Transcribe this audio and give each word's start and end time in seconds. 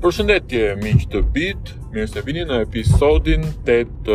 Përshëndetje 0.00 0.60
miq 0.82 1.02
të 1.12 1.20
Bit, 1.34 1.70
mirë 1.92 2.06
se 2.08 2.20
vini 2.24 2.46
në 2.48 2.60
episodin 2.64 3.42
8 3.66 3.90
të 4.06 4.14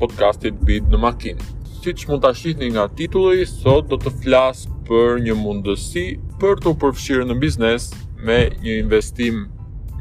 podcastit 0.00 0.62
Bit 0.64 0.86
në 0.88 1.00
makinë. 1.02 1.48
Siç 1.84 2.06
mund 2.08 2.22
ta 2.24 2.30
shihni 2.34 2.70
nga 2.72 2.86
titulli, 2.96 3.44
sot 3.50 3.90
do 3.90 3.98
të 4.00 4.12
flas 4.22 4.62
për 4.88 5.20
një 5.26 5.36
mundësi 5.42 6.06
për 6.40 6.56
të 6.64 6.72
përfshirë 6.80 7.26
në 7.28 7.36
biznes 7.44 7.90
me 8.24 8.38
një 8.64 8.78
investim 8.86 9.42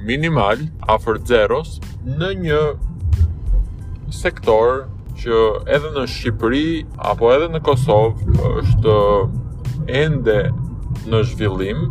minimal, 0.07 0.63
afër 0.95 1.19
zeros, 1.27 1.75
në 2.07 2.31
një 2.47 2.61
sektor 4.15 4.85
që 5.19 5.41
edhe 5.67 5.91
në 5.99 6.07
Shqipëri 6.15 6.65
apo 7.11 7.35
edhe 7.35 7.51
në 7.57 7.63
Kosovë 7.67 8.53
është 8.55 8.97
ende 9.99 10.39
në 11.11 11.25
zhvillim. 11.33 11.89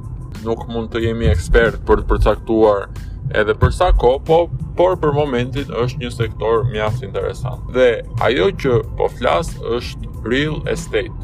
Nuk 0.48 0.64
mund 0.72 0.88
të 0.96 1.04
jemi 1.10 1.28
ekspert 1.28 1.84
për 1.88 2.06
të 2.08 2.08
përcaktuar 2.14 2.88
edhe 3.32 3.54
për 3.60 3.72
sa 3.72 3.86
kohë, 4.00 4.20
po 4.28 4.38
por 4.76 4.96
për 5.00 5.14
momentin 5.16 5.70
është 5.80 6.00
një 6.02 6.10
sektor 6.12 6.64
mjaft 6.72 7.04
interesant. 7.06 7.62
Dhe 7.76 7.88
ajo 8.26 8.50
që 8.64 8.74
po 8.98 9.08
flas 9.18 9.54
është 9.76 10.08
real 10.28 10.58
estate 10.70 11.14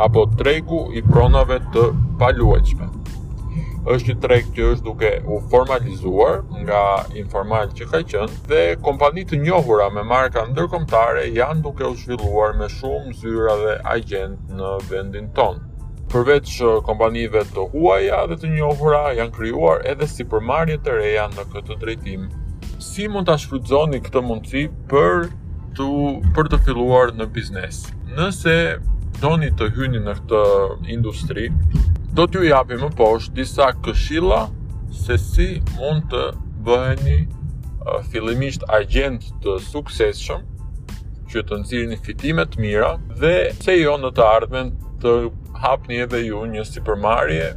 apo 0.00 0.24
tregu 0.38 0.84
i 0.96 1.02
pronave 1.04 1.58
të 1.74 1.88
paluajtshme. 2.20 2.88
Është 3.90 4.10
një 4.12 4.18
treg 4.22 4.48
që 4.56 4.66
është 4.74 4.86
duke 4.86 5.10
u 5.26 5.40
formalizuar 5.52 6.42
nga 6.62 6.80
informal 7.16 7.70
që 7.76 7.88
ka 7.92 8.00
qenë 8.12 8.40
dhe 8.50 8.60
kompani 8.86 9.24
të 9.26 9.38
njohura 9.44 9.88
me 9.94 10.04
marka 10.06 10.44
ndërkombëtare 10.52 11.24
janë 11.36 11.64
duke 11.64 11.88
u 11.88 11.96
zhvilluar 11.96 12.54
me 12.60 12.68
shumë 12.68 13.16
zyra 13.22 13.56
dhe 13.64 13.74
agjent 13.96 14.54
në 14.60 14.72
vendin 14.92 15.32
tonë 15.38 15.69
përveç 16.10 16.50
uh, 16.66 16.78
kompanive 16.84 17.44
të 17.54 17.64
huaja 17.72 18.22
dhe 18.30 18.36
të 18.42 18.48
njohura 18.56 19.04
janë 19.18 19.32
kryuar 19.36 19.84
edhe 19.86 20.08
si 20.10 20.26
përmarje 20.32 20.80
të 20.84 20.96
reja 20.98 21.26
në 21.30 21.44
këtë 21.52 21.76
drejtim. 21.84 22.24
Si 22.82 23.06
mund 23.12 23.28
të 23.28 23.36
ashfrydzoni 23.38 24.00
këtë 24.06 24.22
mundësi 24.26 24.64
për 24.90 25.28
të, 25.78 25.86
për 26.34 26.50
të 26.52 26.60
filluar 26.66 27.12
në 27.14 27.28
biznes? 27.34 27.84
Nëse 28.16 28.56
doni 29.20 29.52
të 29.60 29.68
hyni 29.76 30.00
në 30.02 30.16
këtë 30.18 30.44
industri, 30.96 31.46
do 32.16 32.26
t'ju 32.26 32.46
japim 32.48 32.82
më 32.82 32.90
poshtë 32.98 33.36
disa 33.38 33.70
këshilla 33.84 34.44
se 35.02 35.18
si 35.22 35.48
mund 35.76 36.08
të 36.10 36.24
bëheni 36.66 37.20
uh, 37.84 38.00
fillimisht 38.10 38.66
agent 38.80 39.30
të 39.44 39.60
suksesshëm 39.68 40.48
që 41.30 41.44
të 41.46 41.60
nëzirë 41.62 41.92
një 41.92 42.00
fitimet 42.02 42.56
mira 42.58 42.96
dhe 43.22 43.36
se 43.62 43.76
jo 43.78 43.94
në 44.02 44.10
të 44.16 44.24
ardhmen 44.34 44.74
të 45.00 45.12
hapni 45.62 45.98
edhe 46.06 46.20
ju 46.26 46.40
një 46.54 46.62
përmarje 46.86 47.48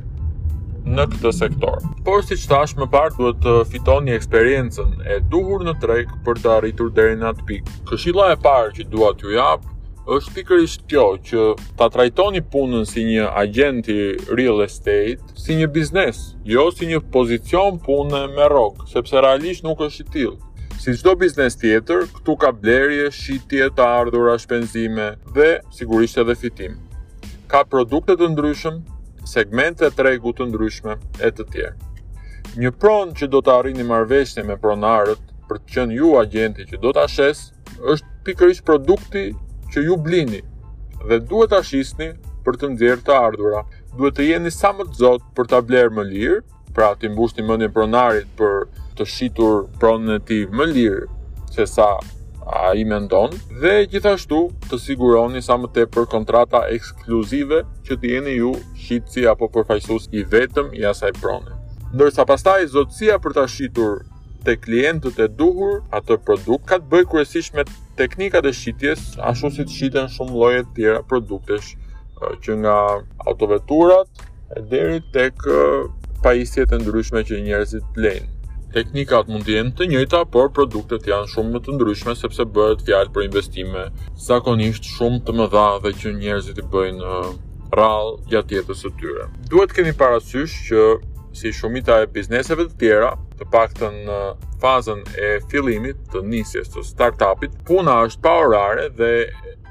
në 0.94 1.04
këtë 1.14 1.32
sektor. 1.38 1.84
Por 2.08 2.26
që 2.28 2.36
tash 2.52 2.74
më 2.78 2.88
parë 2.92 3.16
duhet 3.18 3.38
të 3.46 3.54
fitoni 3.72 4.16
eksperiencen 4.18 4.98
e 5.14 5.22
duhur 5.32 5.64
në 5.64 5.78
treg 5.84 6.10
për 6.26 6.42
të 6.44 6.52
arritur 6.58 6.92
deri 6.98 7.16
në 7.22 7.30
atë 7.32 7.48
pikë. 7.52 7.78
Këshilla 7.92 8.32
e 8.34 8.40
parë 8.44 8.76
që 8.78 8.88
dua 8.92 9.14
t'ju 9.16 9.38
jap 9.38 9.64
është 10.12 10.34
pikërisht 10.36 10.82
kjo 10.92 11.06
që 11.30 11.44
ta 11.80 11.88
trajtoni 11.88 12.42
punën 12.52 12.84
si 12.90 13.06
një 13.08 13.30
agenti 13.46 13.96
real 14.36 14.60
estate 14.66 15.38
si 15.40 15.56
një 15.62 15.70
biznes, 15.78 16.20
jo 16.44 16.66
si 16.76 16.90
një 16.92 17.00
pozicion 17.16 17.80
pune 17.86 18.26
me 18.36 18.50
rokë, 18.52 18.84
sepse 18.92 19.24
realisht 19.24 19.64
nuk 19.64 19.80
është 19.88 20.04
i 20.04 20.10
tillë. 20.18 20.40
Si 20.84 20.98
çdo 21.00 21.14
biznes 21.22 21.56
tjetër, 21.56 22.04
këtu 22.18 22.34
ka 22.42 22.52
blerje, 22.52 23.08
shitje, 23.16 23.70
të 23.78 23.86
ardhur, 23.88 24.34
shpenzime 24.44 25.14
dhe 25.38 25.54
sigurisht 25.72 26.20
edhe 26.20 26.36
fitim 26.36 26.82
ka 27.54 27.62
produkte 27.70 28.16
të 28.18 28.32
ndryshëm, 28.34 28.80
segmente 29.30 29.86
tregu 29.94 30.32
të 30.34 30.48
ndryshme 30.50 30.96
e 31.22 31.30
të 31.38 31.44
tjerë. 31.54 31.90
Një 32.58 32.72
pronë 32.82 33.14
që 33.20 33.28
do 33.30 33.44
të 33.46 33.54
arrini 33.60 33.86
marveshtje 33.86 34.42
me 34.48 34.56
pronarët 34.64 35.22
për 35.50 35.62
të 35.62 35.74
qenë 35.76 35.98
ju 36.00 36.14
agenti 36.22 36.66
që 36.72 36.80
do 36.82 36.94
të 36.96 37.04
ashes, 37.06 37.44
është 37.94 38.10
pikërisht 38.26 38.66
produkti 38.66 39.24
që 39.74 39.84
ju 39.90 40.00
blini 40.08 40.42
dhe 41.06 41.22
duhet 41.30 41.54
të 41.54 41.60
ashisni 41.62 42.10
për 42.46 42.58
të 42.62 42.72
ndjerë 42.74 43.06
të 43.06 43.18
ardhura. 43.22 43.62
Duhet 44.00 44.18
të 44.18 44.28
jeni 44.32 44.50
sa 44.58 44.74
më 44.74 44.88
të 44.90 44.98
zotë 45.04 45.32
për 45.38 45.52
të 45.52 45.62
ablerë 45.62 45.94
më 46.00 46.08
lirë, 46.10 46.42
pra 46.74 46.90
të 46.98 47.12
imbushti 47.12 47.46
mëndin 47.46 47.74
pronarit 47.76 48.34
për 48.42 48.64
të 48.98 49.10
shitur 49.16 49.68
pronën 49.78 50.18
e 50.18 50.20
ti 50.28 50.42
më 50.58 50.70
lirë, 50.74 51.06
që 51.54 51.68
sa 51.78 51.90
a 52.46 52.74
i 52.76 52.84
me 52.84 52.98
ndonë, 53.06 53.38
dhe 53.62 53.74
gjithashtu 53.92 54.40
të 54.70 54.80
siguroni 54.84 55.42
sa 55.46 55.56
më 55.60 55.70
te 55.76 55.86
për 55.88 56.08
kontrata 56.12 56.66
ekskluzive 56.76 57.62
që 57.88 57.98
të 58.02 58.10
jeni 58.14 58.34
ju 58.40 58.52
shqitësi 58.80 59.24
apo 59.32 59.48
përfajsus 59.54 60.10
i 60.12 60.26
vetëm 60.34 60.74
i 60.78 60.84
asaj 60.90 61.14
prone. 61.22 61.54
Ndërsa 61.94 62.26
pastaj, 62.30 62.66
zotësia 62.74 63.20
për 63.22 63.38
të 63.38 63.46
shqitur 63.54 64.02
të 64.44 64.58
klientët 64.60 65.20
e 65.24 65.30
duhur 65.40 65.78
atë 65.96 66.18
produkt 66.28 66.68
ka 66.68 66.82
të 66.84 66.90
bëjë 66.92 67.10
kërësish 67.14 67.54
me 67.56 67.64
teknikat 68.00 68.46
e 68.46 68.52
shqitjes, 68.58 69.14
ashtu 69.32 69.52
si 69.56 69.64
të 69.68 69.76
shqiten 69.78 70.12
shumë 70.16 70.36
lojet 70.42 70.74
tjera 70.76 71.04
produktesh 71.08 71.76
që 72.44 72.60
nga 72.66 72.76
autoveturat 73.30 74.24
e 74.58 74.66
deri 74.74 75.00
tek 75.16 75.48
pajisjet 76.24 76.76
e 76.76 76.82
ndryshme 76.84 77.24
që 77.28 77.44
njerëzit 77.48 77.98
lejnë 78.04 78.33
teknikat 78.74 79.30
mund 79.30 79.46
të 79.48 79.58
jenë 79.60 79.74
të 79.78 79.86
njëjta, 79.92 80.24
por 80.34 80.50
produktet 80.56 81.06
janë 81.10 81.30
shumë 81.34 81.54
më 81.54 81.60
të 81.68 81.76
ndryshme 81.78 82.16
sepse 82.18 82.46
bëhet 82.56 82.82
fjalë 82.88 83.14
për 83.16 83.28
investime 83.30 83.84
zakonisht 84.28 84.88
shumë 84.96 85.22
të 85.28 85.36
mëdha 85.40 85.66
dhe 85.84 85.92
që 86.02 86.14
njerëzit 86.20 86.62
i 86.62 86.66
bëjnë 86.76 87.12
rall 87.78 88.12
gjatë 88.32 88.58
jetës 88.58 88.82
së 88.88 88.92
tyre. 89.02 89.28
Duhet 89.54 89.76
të 89.78 89.94
parasysh 90.02 90.56
që 90.72 90.84
si 91.38 91.54
shumita 91.58 92.02
e 92.04 92.10
bizneseve 92.16 92.68
të 92.70 92.76
tjera, 92.82 93.12
të 93.38 93.48
paktën 93.54 93.96
në 94.10 94.18
fazën 94.62 95.02
e 95.18 95.30
fillimit 95.50 95.98
të 96.14 96.22
nisjes 96.34 96.70
të 96.74 96.84
startupit, 96.90 97.56
puna 97.70 98.00
është 98.10 98.22
pa 98.26 98.36
orare 98.46 98.90
dhe 99.00 99.14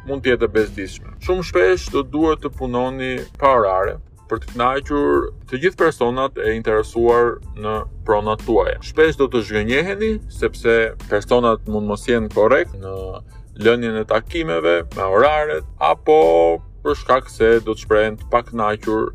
mund 0.09 0.23
të 0.25 0.35
jetë 0.35 0.49
e 0.49 0.53
bezdishme. 0.57 1.13
Shumë 1.23 1.47
shpesh 1.51 1.91
do 1.95 2.03
duhet 2.03 2.43
të 2.43 2.51
punoni 2.59 3.13
pa 3.39 3.55
orare, 3.61 3.99
për 4.33 4.41
të 4.47 4.53
knajqur 4.57 5.17
të 5.51 5.59
gjithë 5.61 5.77
personat 5.81 6.39
e 6.41 6.55
interesuar 6.57 7.35
në 7.61 7.73
pronat 8.09 8.41
tuaja. 8.49 8.79
Shpesh 8.85 9.19
do 9.21 9.27
të 9.29 9.43
zhgënjeheni, 9.45 10.11
sepse 10.33 10.75
personat 11.11 11.67
mund 11.69 11.89
mos 11.91 12.07
jenë 12.09 12.31
korekt 12.33 12.79
në 12.81 12.95
lënjën 13.67 13.99
e 14.01 14.07
takimeve, 14.09 14.77
me 14.97 15.09
oraret, 15.13 15.67
apo 15.85 16.17
për 16.83 16.97
shkak 17.03 17.29
se 17.31 17.59
do 17.67 17.77
të 17.77 17.85
shprehen 17.85 18.17
të 18.23 18.31
paknaqur 18.33 19.13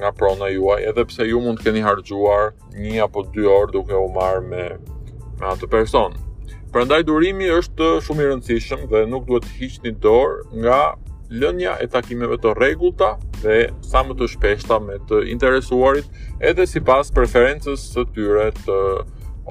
nga 0.00 0.14
prona 0.16 0.48
juaj, 0.50 0.80
edhe 0.90 1.04
pse 1.10 1.26
ju 1.28 1.42
mund 1.44 1.60
të 1.60 1.68
keni 1.68 1.84
harxhuar 1.84 2.54
një 2.80 3.02
apo 3.04 3.26
dy 3.34 3.44
orë 3.46 3.74
duke 3.76 3.94
u 4.00 4.08
marrë 4.16 4.42
me 4.48 4.64
me 5.38 5.46
atë 5.52 5.68
person. 5.70 6.16
Prandaj 6.74 7.04
durimi 7.06 7.46
është 7.54 7.94
shumë 8.04 8.24
i 8.24 8.30
rëndësishëm 8.32 8.88
dhe 8.90 9.04
nuk 9.12 9.28
duhet 9.28 9.44
të 9.46 9.54
hiqni 9.60 9.92
dorë 10.04 10.64
nga 10.64 10.80
lënia 11.40 11.76
e 11.84 11.86
takimeve 11.92 12.40
të 12.42 12.56
rregullta 12.58 13.12
dhe 13.42 13.58
sa 13.86 14.02
më 14.06 14.14
të 14.18 14.26
shpeshta 14.34 14.78
me 14.82 14.98
të 15.08 15.20
interesuarit 15.34 16.06
edhe 16.50 16.66
si 16.66 16.82
pas 16.86 17.10
preferences 17.14 17.88
të 17.94 18.04
tyre 18.16 18.46
të 18.58 18.78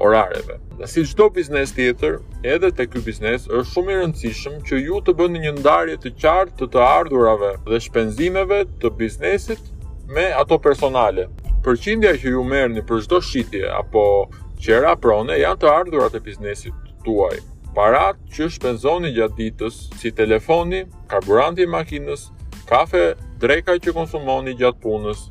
orareve. 0.08 0.60
Dhe 0.78 0.88
si 0.92 1.04
gjdo 1.10 1.28
biznes 1.34 1.72
tjetër, 1.74 2.20
edhe 2.46 2.70
të 2.76 2.86
kjo 2.92 3.02
biznes 3.06 3.48
është 3.50 3.70
shumë 3.72 3.94
i 3.94 3.98
rëndësishëm 4.02 4.60
që 4.68 4.82
ju 4.86 5.00
të 5.08 5.16
bëni 5.18 5.42
një 5.48 5.54
ndarje 5.58 5.96
të 6.04 6.12
qartë 6.22 6.58
të 6.60 6.68
të 6.76 6.84
ardhurave 6.86 7.54
dhe 7.72 7.80
shpenzimeve 7.88 8.60
të 8.84 8.92
biznesit 9.00 9.72
me 10.14 10.28
ato 10.44 10.60
personale. 10.68 11.26
Përqindja 11.66 12.14
që 12.22 12.34
ju 12.36 12.44
merë 12.48 12.84
për 12.88 13.02
gjdo 13.08 13.22
shqitje 13.26 13.72
apo 13.82 14.04
qera 14.62 14.94
prone 15.02 15.38
janë 15.42 15.64
të 15.64 15.72
ardhurat 15.74 16.16
e 16.16 16.22
biznesit 16.28 16.78
tuaj. 17.06 17.40
Parat 17.78 18.20
që 18.34 18.50
shpenzoni 18.56 19.12
gjatë 19.16 19.38
ditës 19.42 19.82
si 20.02 20.12
telefoni, 20.18 20.84
karburanti 21.12 21.66
i 21.66 21.70
makinës, 21.70 22.30
kafe, 22.70 23.12
dreka 23.38 23.76
që 23.82 23.94
konsumoni 23.94 24.56
gjatë 24.58 24.80
punës 24.84 25.26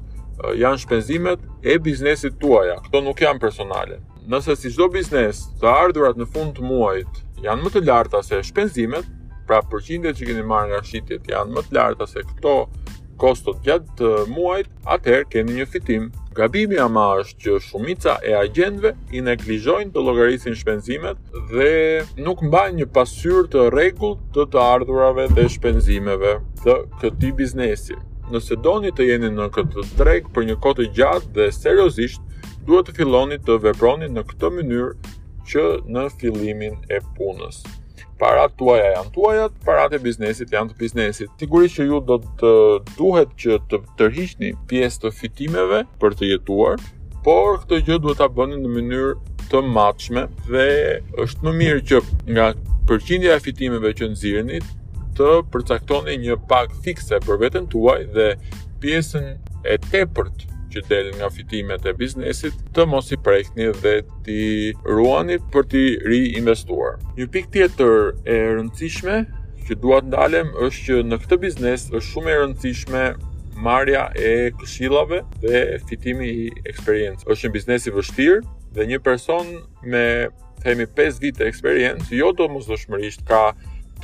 janë 0.61 0.83
shpenzimet 0.83 1.43
e 1.65 1.79
biznesit 1.83 2.37
tuaja, 2.43 2.77
këto 2.87 3.01
nuk 3.07 3.23
janë 3.25 3.41
personale. 3.43 3.99
Nëse 4.31 4.57
si 4.61 4.71
çdo 4.75 4.89
biznes, 4.93 5.45
të 5.61 5.71
ardhurat 5.71 6.19
në 6.21 6.27
fund 6.33 6.55
të 6.59 6.67
muajit 6.67 7.21
janë 7.45 7.65
më 7.67 7.73
të 7.77 7.83
larta 7.89 8.21
se 8.27 8.41
shpenzimet, 8.47 9.09
pra 9.47 9.61
përqindjet 9.71 10.19
që 10.21 10.27
keni 10.29 10.45
marrë 10.51 10.73
nga 10.75 10.83
shitjet 10.87 11.29
janë 11.31 11.55
më 11.57 11.67
të 11.69 11.77
larta 11.79 12.07
se 12.11 12.23
këto 12.33 12.57
kostot 13.21 13.57
gjatë 13.65 13.95
të 13.99 14.09
muajt, 14.33 14.69
atëherë 14.95 15.27
keni 15.33 15.55
një 15.61 15.67
fitim. 15.73 16.09
Gabimi 16.37 16.77
ama 16.83 17.07
është 17.21 17.39
që 17.45 17.55
shumica 17.67 18.15
e 18.31 18.35
agjentëve 18.41 18.93
i 19.17 19.23
neglizhojnë 19.29 19.89
të 19.95 20.03
llogarisin 20.07 20.57
shpenzimet 20.61 21.39
dhe 21.53 21.73
nuk 22.27 22.45
mbajnë 22.51 22.83
një 22.83 22.87
pasqyrë 22.99 23.47
të 23.55 23.65
rregullt 23.75 24.27
të 24.37 24.47
të 24.55 24.61
ardhurave 24.65 25.27
dhe 25.39 25.47
shpenzimeve 25.55 26.35
të 26.65 26.77
këtij 27.01 27.33
biznesi. 27.41 27.97
Nëse 28.33 28.59
doni 28.67 28.93
të 28.97 29.09
jeni 29.13 29.33
në 29.39 29.49
këtë 29.57 29.87
treg 29.99 30.29
për 30.35 30.49
një 30.51 30.59
kohë 30.65 30.81
të 30.83 30.89
gjatë 31.01 31.33
dhe 31.39 31.49
seriozisht, 31.61 32.21
duhet 32.69 32.91
të 32.91 32.97
filloni 33.01 33.41
të 33.47 33.61
veproni 33.65 34.11
në 34.17 34.27
këtë 34.33 34.53
mënyrë 34.59 34.93
që 35.51 35.67
në 35.95 36.07
fillimin 36.21 36.81
e 36.91 37.01
punës 37.17 37.65
parat 38.21 38.53
tuaja 38.59 38.93
janë 38.97 39.13
tuaja, 39.15 39.47
parat 39.67 39.95
e 39.97 40.01
biznesit 40.03 40.53
janë 40.55 40.73
të 40.75 40.81
biznesit. 40.81 41.33
Sigurisht 41.41 41.77
që 41.81 41.87
ju 41.91 41.99
do 42.09 42.17
të 42.41 42.53
duhet 42.97 43.35
që 43.43 43.59
të 43.71 43.81
tërhiqni 44.01 44.53
pjesë 44.71 45.05
të 45.05 45.13
fitimeve 45.19 45.83
për 46.03 46.17
të 46.21 46.31
jetuar, 46.33 46.81
por 47.27 47.61
këtë 47.65 47.81
gjë 47.89 47.99
duhet 48.05 48.21
ta 48.23 48.29
bëni 48.37 48.59
në 48.65 48.73
mënyrë 48.77 49.13
të 49.51 49.63
matshme 49.77 50.27
dhe 50.49 50.67
është 51.25 51.47
më 51.49 51.55
mirë 51.61 51.85
që 51.91 52.03
nga 52.35 52.51
përqindja 52.89 53.37
e 53.37 53.43
fitimeve 53.47 53.93
që 53.99 54.11
nxirrni, 54.15 54.61
të 55.17 55.35
përcaktoni 55.53 56.17
një 56.27 56.41
pagë 56.51 56.81
fikse 56.85 57.21
për 57.27 57.41
veten 57.45 57.69
tuaj 57.73 58.01
dhe 58.17 58.29
pjesën 58.83 59.33
e 59.73 59.79
tepërt 59.91 60.45
që 60.77 60.83
delin 60.91 61.17
nga 61.21 61.31
fitimet 61.33 61.85
e 61.89 61.95
biznesit, 61.97 62.57
të 62.77 62.85
mos 62.91 63.09
i 63.15 63.19
prekni 63.25 63.71
dhe 63.83 63.95
t'i 64.27 64.75
ruani 64.87 65.39
për 65.53 65.67
t'i 65.73 65.85
reinvestuar. 66.09 66.99
Një 67.17 67.29
pikë 67.35 67.53
tjetër 67.55 68.01
e 68.29 68.39
rëndësishme 68.59 69.17
që 69.69 69.79
duat 69.83 70.09
ndalem 70.13 70.53
është 70.67 70.85
që 70.87 70.99
në 71.11 71.19
këtë 71.25 71.41
biznes 71.47 71.87
është 71.89 72.05
shumë 72.11 72.33
e 72.35 72.41
rëndësishme 72.43 73.05
marja 73.67 74.05
e 74.21 74.33
këshillave 74.61 75.23
dhe 75.45 75.63
fitimi 75.89 76.29
i 76.45 76.49
eksperiencës. 76.69 77.25
Është 77.33 77.47
një 77.49 77.55
biznes 77.57 77.89
i 77.89 77.95
vështirë 77.97 78.43
dhe 78.77 78.89
një 78.91 79.01
person 79.07 79.55
me 79.89 80.05
themi 80.63 80.85
5 80.99 81.23
vite 81.23 81.49
eksperiencë 81.49 82.13
jo 82.21 82.35
do 82.37 82.51
mos 82.53 82.69
dëshmërisht 82.69 83.25
ka 83.29 83.41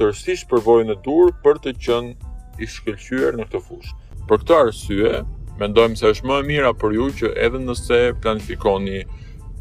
tërsisht 0.01 0.49
përvojën 0.51 0.95
e 0.95 0.99
dur 1.05 1.35
për 1.45 1.61
të 1.67 1.77
qënë 1.85 2.65
i 2.65 2.69
shkëllqyër 2.77 3.39
në 3.41 3.49
këtë 3.51 3.63
fushë. 3.69 3.99
Për 4.31 4.39
këtë 4.43 4.57
arsye, 4.63 5.13
Mendojmë 5.61 5.99
se 6.01 6.09
është 6.13 6.29
më 6.29 6.37
e 6.41 6.45
mira 6.49 6.71
për 6.83 6.95
ju 6.97 7.07
që 7.21 7.31
edhe 7.47 7.59
nëse 7.65 7.99
planifikoni 8.25 9.03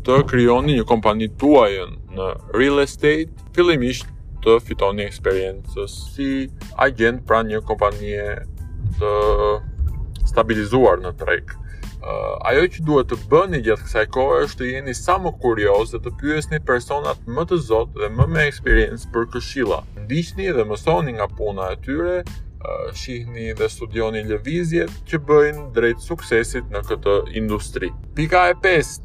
të 0.06 0.20
kryoni 0.32 0.76
një 0.78 0.86
kompani 0.92 1.28
tuajën 1.42 1.92
në 2.20 2.30
real 2.56 2.80
estate, 2.84 3.30
fillimisht 3.58 4.08
të 4.46 4.56
fitoni 4.66 5.04
eksperiencës 5.06 5.98
si 6.16 6.30
agent 6.86 7.26
pra 7.30 7.42
një 7.50 7.60
kompanie 7.70 8.24
të 9.00 9.18
stabilizuar 10.32 11.04
në 11.04 11.12
treg. 11.24 11.52
Uh, 12.02 12.34
ajo 12.50 12.64
që 12.74 12.84
duhet 12.88 13.12
të 13.12 13.18
bëni 13.30 13.60
gjatë 13.66 13.86
kësaj 13.86 14.08
kohe 14.16 14.40
është 14.48 14.62
të 14.64 14.70
jeni 14.72 14.94
sa 14.98 15.20
më 15.22 15.36
kurioz 15.44 15.92
dhe 15.94 16.00
të 16.08 16.16
pyesni 16.22 16.60
personat 16.66 17.20
më 17.36 17.44
të 17.52 17.60
zotë 17.68 18.00
dhe 18.02 18.08
më 18.18 18.26
me 18.32 18.46
eksperiencë 18.50 19.12
për 19.14 19.28
këshilla. 19.36 19.84
Ndiqni 20.08 20.48
dhe 20.56 20.66
mësoni 20.72 21.14
nga 21.20 21.28
puna 21.38 21.68
e 21.76 21.78
tyre, 21.86 22.16
shihni 22.94 23.54
dhe 23.58 23.68
studioni 23.70 24.24
lëvizjet 24.30 24.92
që 25.10 25.20
bëjnë 25.28 25.66
drejt 25.76 26.02
suksesit 26.06 26.70
në 26.74 26.82
këtë 26.90 27.16
industri. 27.42 27.90
Pika 28.16 28.48
e 28.52 28.56
pest 28.62 29.04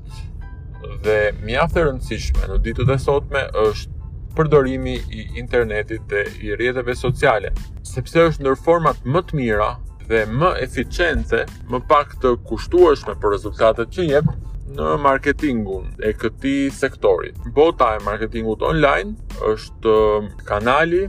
dhe 1.05 1.19
mjaftë 1.45 1.87
rëndësishme 1.87 2.49
në 2.53 2.61
ditët 2.67 2.93
e 2.93 2.99
sotme 3.01 3.47
është 3.67 3.95
përdorimi 4.37 4.99
i 5.17 5.27
internetit 5.41 6.03
dhe 6.11 6.27
i 6.45 6.51
rrjeteve 6.55 6.93
sociale, 6.95 7.53
sepse 7.89 8.27
është 8.31 8.45
ndër 8.45 8.59
format 8.67 8.99
më 9.09 9.23
të 9.31 9.39
mira 9.39 9.71
dhe 10.11 10.25
më 10.31 10.51
eficiente, 10.63 11.47
më 11.71 11.81
pak 11.91 12.19
të 12.23 12.35
kushtueshme 12.47 13.17
për 13.23 13.33
rezultatet 13.35 13.95
që 13.97 14.05
jep 14.11 14.29
në 14.77 14.93
marketingun 15.01 15.89
e 16.05 16.13
këtij 16.21 16.67
sektori. 16.77 17.33
Bota 17.57 17.95
e 17.97 18.03
marketingut 18.05 18.63
online 18.67 19.17
është 19.55 19.95
um, 20.03 20.29
kanali 20.45 21.07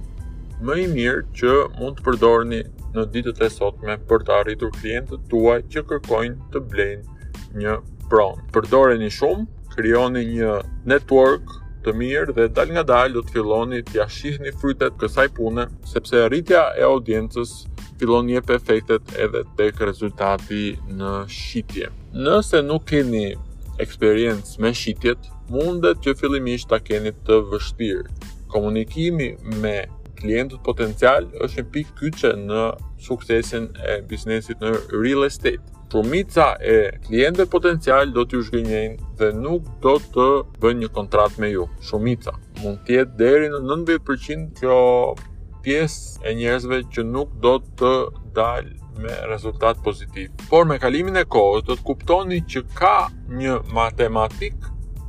më 0.66 0.76
i 0.84 0.88
mirë 0.90 1.38
që 1.38 1.52
mund 1.78 2.00
të 2.00 2.04
përdorni 2.06 2.62
në 2.96 3.04
ditët 3.14 3.42
e 3.46 3.50
sotme 3.54 3.94
për 4.10 4.24
të 4.26 4.34
arritur 4.42 4.72
klientët 4.80 5.28
tuaj 5.30 5.60
që 5.74 5.84
kërkojnë 5.92 6.48
të 6.54 6.62
blejnë 6.72 7.62
një 7.62 7.76
pronë. 8.10 8.42
Përdoreni 8.56 9.10
shumë, 9.14 9.46
krijoni 9.76 10.24
një 10.32 10.54
network 10.90 11.52
të 11.86 11.94
mirë 11.98 12.34
dhe 12.40 12.48
dal 12.58 12.72
nga 12.74 12.84
dal 12.90 13.14
do 13.16 13.22
të 13.24 13.36
filloni 13.36 13.84
të 13.86 14.00
jashihni 14.00 14.54
frytet 14.62 14.98
kësaj 15.02 15.28
pune, 15.38 15.68
sepse 15.92 16.24
rritja 16.28 16.64
e 16.80 16.86
audiencës 16.88 17.68
fillon 17.98 18.26
një 18.30 18.42
për 18.46 18.58
efektet 18.58 19.14
edhe 19.24 19.44
tek 19.58 19.82
rezultati 19.86 20.72
në 20.90 21.14
shqitje. 21.34 21.92
Nëse 22.18 22.64
nuk 22.66 22.88
keni 22.90 23.28
eksperiencë 23.82 24.62
me 24.66 24.74
shqitjet, 24.74 25.22
mundet 25.54 26.02
që 26.06 26.16
fillimisht 26.20 26.70
ta 26.74 26.82
keni 26.82 27.14
të 27.30 27.40
vështirë. 27.52 28.10
Komunikimi 28.52 29.34
me 29.62 29.78
klientët 30.20 30.62
potencial 30.66 31.28
është 31.44 31.62
një 31.62 31.66
pikë 31.74 31.96
kyçe 32.00 32.32
në 32.48 32.62
suksesin 33.06 33.68
e 33.86 33.98
biznesit 34.10 34.62
në 34.64 34.74
real 34.94 35.26
estate. 35.28 35.62
Shumica 35.92 36.50
e 36.60 36.92
klientëve 37.06 37.48
potencial 37.54 38.10
do 38.16 38.26
t'ju 38.28 38.42
zhgënjejnë 38.50 39.12
dhe 39.22 39.30
nuk 39.40 39.68
do 39.86 39.94
të 40.16 40.26
bëjnë 40.64 40.84
një 40.84 40.90
kontratë 40.98 41.42
me 41.46 41.52
ju. 41.54 41.68
Shumica 41.90 42.34
mund 42.62 42.82
të 42.88 42.98
jetë 43.00 43.18
deri 43.22 43.52
në 43.54 43.62
90% 43.70 44.52
kjo 44.60 44.80
pjesë 45.64 46.26
e 46.28 46.36
njerëzve 46.42 46.82
që 46.96 47.06
nuk 47.08 47.38
do 47.44 47.56
të 47.80 47.94
dalë 48.36 48.76
me 49.06 49.16
rezultat 49.30 49.80
pozitiv. 49.86 50.32
Por 50.50 50.66
me 50.68 50.80
kalimin 50.82 51.20
e 51.22 51.26
kohës 51.30 51.64
do 51.70 51.78
të 51.80 51.86
kuptoni 51.88 52.42
që 52.50 52.64
ka 52.76 52.98
një 53.40 53.62
matematik 53.74 54.56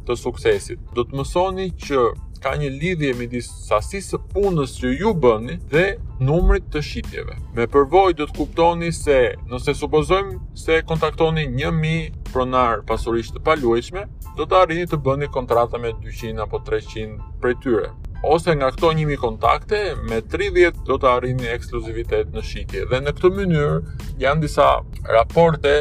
të 0.07 0.17
suksesit. 0.17 0.79
Do 0.95 1.03
të 1.09 1.19
mësoni 1.21 1.71
që 1.87 2.03
ka 2.43 2.55
një 2.59 2.71
lidhje 2.75 3.13
midis 3.19 3.49
sasisë 3.69 4.15
së 4.15 4.21
punës 4.33 4.75
që 4.81 4.93
ju 5.01 5.13
bëni 5.23 5.57
dhe 5.73 5.85
numrit 6.23 6.67
të 6.73 6.83
shitjeve. 6.89 7.37
Me 7.57 7.67
përvojë 7.75 8.17
do 8.21 8.27
të 8.31 8.37
kuptoni 8.39 8.91
se 8.95 9.19
nëse 9.51 9.75
supozojmë 9.81 10.37
se 10.63 10.79
kontaktoni 10.89 11.49
1000 11.55 12.13
pronar 12.33 12.85
pasurisht 12.89 13.37
të 13.37 13.45
paluajshme, 13.49 14.07
do 14.39 14.47
të 14.47 14.61
arrini 14.63 14.87
të 14.91 15.01
bëni 15.07 15.31
kontrata 15.35 15.81
me 15.83 15.93
200 16.05 16.43
apo 16.47 16.63
300 16.67 17.19
prej 17.43 17.59
tyre. 17.65 17.91
Ose 18.35 18.55
nga 18.59 18.71
këto 18.75 18.93
1000 18.99 19.19
kontakte, 19.23 19.83
me 20.11 20.21
30 20.27 20.85
do 20.89 20.97
të 20.99 21.11
arrini 21.15 21.51
ekskluzivitet 21.55 22.33
në 22.35 22.43
shitje. 22.45 22.87
Dhe 22.91 23.03
në 23.05 23.15
këtë 23.19 23.33
mënyrë 23.35 24.15
janë 24.25 24.47
disa 24.47 24.71
raporte 25.07 25.77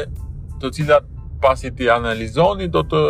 të 0.62 0.72
cilat 0.76 1.06
pasi 1.42 1.70
ti 1.78 1.86
analizoni 1.94 2.66
do 2.74 2.82
të 2.82 3.02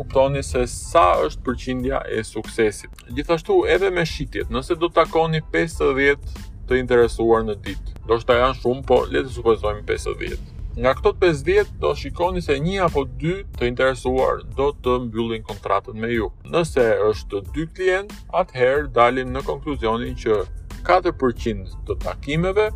kuptoni 0.00 0.40
se 0.42 0.64
sa 0.70 1.14
është 1.26 1.42
përqindja 1.44 1.98
e 2.16 2.22
suksesit. 2.24 2.92
Gjithashtu 3.16 3.58
edhe 3.68 3.90
me 3.92 4.06
shitjet, 4.08 4.48
nëse 4.48 4.76
do 4.80 4.88
takoni 4.96 5.42
50 5.52 6.30
të 6.68 6.78
interesuar 6.80 7.44
në 7.44 7.58
ditë, 7.66 7.98
do 8.08 8.16
shta 8.22 8.38
janë 8.40 8.58
shumë, 8.62 8.84
po 8.88 9.02
le 9.12 9.22
të 9.26 9.34
supozojmë 9.34 9.82
50. 9.88 10.48
Nga 10.80 10.92
këto 11.00 11.12
50 11.20 11.72
do 11.82 11.90
shikoni 11.98 12.40
se 12.42 12.56
një 12.62 12.84
apo 12.86 13.02
dy 13.20 13.40
të 13.58 13.66
interesuar 13.68 14.40
do 14.56 14.70
të 14.82 14.94
mbyllin 15.08 15.44
kontratën 15.50 15.98
me 16.00 16.12
ju. 16.14 16.30
Nëse 16.48 16.86
është 17.10 17.42
dy 17.52 17.66
klient, 17.74 18.14
atëherë 18.42 18.88
dalim 18.96 19.34
në 19.34 19.44
konkluzionin 19.50 20.16
që 20.22 20.38
4% 20.86 21.76
të 21.90 21.98
takimeve 22.06 22.70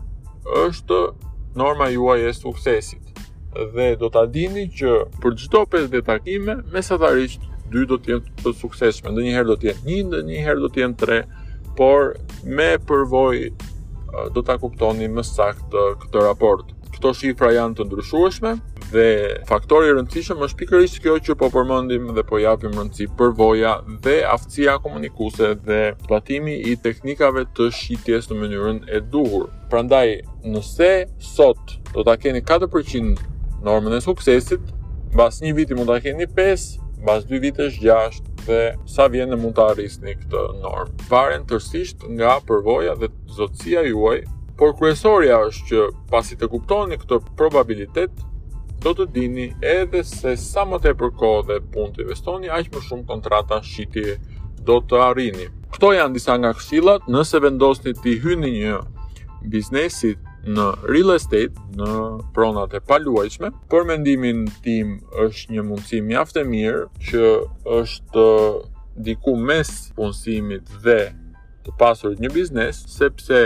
është 0.67 1.01
norma 1.57 1.89
juaj 1.95 2.27
e 2.29 2.37
suksesit 2.37 3.04
dhe 3.75 3.97
do 4.01 4.09
ta 4.13 4.25
dini 4.29 4.65
që 4.77 4.95
për 5.23 5.37
çdo 5.45 5.63
50 5.71 6.05
takime 6.07 6.57
mesatarisht 6.75 7.45
dy 7.73 7.87
do 7.89 7.97
të 8.01 8.15
jenë 8.15 8.43
të 8.43 8.53
suksesshme. 8.61 9.15
Ndonjëherë 9.15 9.51
do 9.53 9.57
të 9.63 9.71
jenë 9.71 9.87
një, 9.95 10.03
ndonjëherë 10.11 10.65
do 10.67 10.71
të 10.75 10.83
jenë 10.85 10.99
tre, 11.01 11.21
por 11.79 12.15
me 12.45 12.73
përvojë 12.87 14.29
do 14.35 14.43
ta 14.47 14.59
kuptoni 14.63 15.09
më 15.11 15.25
saktë 15.27 15.89
këtë 16.03 16.23
raport. 16.29 16.71
Këto 16.95 17.11
shifra 17.19 17.49
janë 17.57 17.75
të 17.81 17.87
ndryshueshme 17.89 18.53
dhe 18.95 19.07
faktori 19.49 19.89
rëndësishëm 19.97 20.45
është 20.47 20.61
pikërisht 20.61 21.01
kjo 21.03 21.17
që 21.27 21.35
po 21.41 21.49
përmendim 21.51 22.13
dhe 22.15 22.23
po 22.29 22.39
japim 22.39 22.77
rëndësi 22.79 23.09
përvoja 23.19 23.73
dhe 24.05 24.21
aftësia 24.31 24.77
komunikuese 24.85 25.55
dhe 25.67 25.81
zbatimi 26.05 26.55
i 26.71 26.77
teknikave 26.85 27.43
të 27.59 27.69
shitjes 27.75 28.31
në 28.31 28.39
mënyrën 28.45 28.79
e 28.87 29.03
duhur. 29.11 29.49
Prandaj, 29.73 30.21
nëse 30.47 30.93
sot 31.35 31.75
do 31.97 32.07
ta 32.07 32.15
keni 32.21 32.45
4% 32.55 33.33
normën 33.65 33.93
e 33.97 34.01
suksesit, 34.05 34.61
bas 35.17 35.41
një 35.43 35.55
viti 35.57 35.77
mund 35.79 35.89
të 35.89 36.01
keni 36.09 36.29
5, 36.37 36.67
bas 37.07 37.25
2 37.31 37.41
vite 37.43 37.69
është 37.71 37.87
6, 37.87 38.23
dhe 38.45 38.61
sa 38.93 39.07
vjen 39.09 39.33
mund 39.41 39.57
të 39.57 39.65
arrisni 39.73 40.15
këtë 40.21 40.43
normë. 40.61 40.93
Varen 41.11 41.47
tërsisht 41.49 42.05
nga 42.19 42.37
përvoja 42.45 42.95
dhe 43.01 43.09
zotësia 43.39 43.87
juaj, 43.89 44.23
por 44.61 44.77
kryesoria 44.79 45.41
është 45.49 45.69
që 45.71 45.87
pasi 46.13 46.37
të 46.39 46.51
kuptoni 46.53 47.01
këtë 47.03 47.21
probabilitet, 47.41 48.13
do 48.85 48.93
të 48.93 49.07
dini 49.15 49.47
edhe 49.65 50.03
se 50.05 50.35
sa 50.37 50.67
më 50.69 50.77
të 50.85 50.91
e 50.93 50.97
përko 51.01 51.31
dhe 51.49 51.57
pun 51.73 51.93
të 51.97 52.05
investoni, 52.05 52.51
aqë 52.53 52.75
më 52.75 52.83
shumë 52.89 53.07
kontrata 53.09 53.63
shqiti 53.65 54.19
do 54.67 54.83
të 54.85 55.01
arrini. 55.07 55.49
Këto 55.73 55.95
janë 55.97 56.13
disa 56.19 56.37
nga 56.39 56.53
këshillat, 56.59 57.09
nëse 57.09 57.41
vendosni 57.43 57.97
të 57.97 58.11
i 58.13 58.19
hyni 58.23 58.53
një 58.59 58.77
biznesit 59.55 60.21
në 60.49 60.65
real 60.85 61.15
estate, 61.15 61.57
në 61.79 61.89
pronat 62.37 62.75
e 62.77 62.81
paluajshme. 62.85 63.51
Për 63.73 63.85
mendimin 63.89 64.45
tim 64.65 64.99
është 65.25 65.55
një 65.57 65.65
mundësi 65.71 66.01
mjaft 66.05 66.37
e 66.39 66.43
mirë 66.49 66.87
që 67.09 67.33
është 67.81 68.27
diku 69.07 69.35
mes 69.41 69.71
punësimit 69.97 70.69
dhe 70.85 70.99
të 71.65 71.75
pasurit 71.81 72.21
një 72.21 72.31
biznes, 72.35 72.83
sepse 72.93 73.39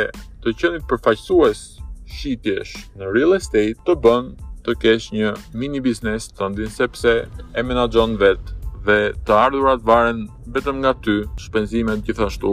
të 0.42 0.54
qenit 0.60 0.86
përfaqësues 0.90 1.62
shitjesh 2.08 2.74
në 2.98 3.10
real 3.14 3.36
estate 3.36 3.76
të 3.86 3.94
bën 4.04 4.32
të 4.66 4.74
kesh 4.82 5.12
një 5.14 5.32
mini 5.58 5.80
biznes 5.84 6.26
të 6.34 6.48
ndin 6.54 6.72
sepse 6.72 7.14
e 7.28 7.64
menaxhon 7.64 8.16
vetë 8.20 8.56
dhe 8.88 8.98
të 9.28 9.32
ardhurat 9.36 9.84
varen 9.86 10.26
vetëm 10.54 10.82
nga 10.82 10.92
ty, 11.04 11.22
shpenzimet 11.40 12.02
gjithashtu 12.06 12.52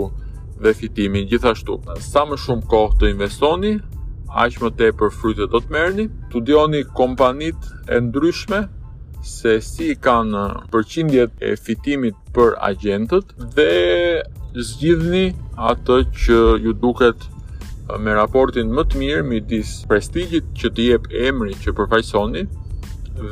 dhe 0.63 0.71
fitimin 0.77 1.25
gjithashtu. 1.31 1.79
Sa 2.03 2.23
më 2.27 2.37
shumë 2.45 2.65
kohë 2.71 2.97
të 2.99 3.09
investoni, 3.15 3.73
aq 4.35 4.57
më 4.63 4.89
për 4.99 5.11
frytet 5.15 5.51
do 5.53 5.61
të 5.63 5.71
merrni. 5.75 6.05
Studioni 6.29 6.81
kompanit 6.97 7.55
e 7.89 7.99
ndryshme 8.03 8.59
se 9.25 9.53
si 9.63 9.93
kanë 9.95 10.41
përqindjet 10.73 11.39
e 11.41 11.53
fitimit 11.57 12.15
për 12.35 12.57
agentët 12.69 13.31
dhe 13.55 13.71
zgjidhni 14.69 15.25
atë 15.71 15.97
që 16.19 16.39
ju 16.65 16.73
duket 16.83 17.23
uh, 17.25 17.97
me 17.99 18.13
raportin 18.17 18.69
më 18.75 18.83
të 18.91 19.01
mirë 19.01 19.23
midis 19.31 19.71
prestigjit 19.89 20.51
që 20.59 20.71
të 20.75 20.87
jep 20.91 21.09
emri 21.31 21.55
që 21.63 21.73
përfaqësoni 21.79 22.43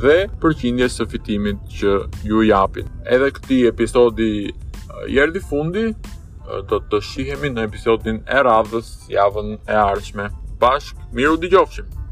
dhe 0.04 0.16
përqindjes 0.42 0.98
së 0.98 1.06
fitimit 1.14 1.60
që 1.78 1.98
ju 2.30 2.42
japin. 2.48 2.88
Edhe 3.04 3.28
këtë 3.36 3.60
episodi 3.70 4.30
jerdi 5.12 5.44
uh, 5.44 5.48
fundi 5.52 5.84
uh, 5.92 6.64
do 6.70 6.80
të 6.88 7.02
shihemi 7.12 7.52
në 7.54 7.68
episodin 7.68 8.22
e 8.24 8.42
radhës 8.48 8.96
javën 9.12 9.54
e 9.68 9.80
ardhshme. 9.84 10.30
baş 10.64 10.92
mevludi 11.12 11.46
Jovcim. 11.50 12.03